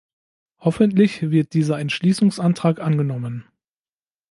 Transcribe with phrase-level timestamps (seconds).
[0.57, 3.45] Hoffentlich wird dieser Entschließungsantrag angenommen.